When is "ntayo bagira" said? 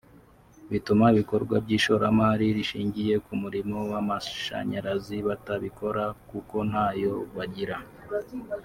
6.69-7.77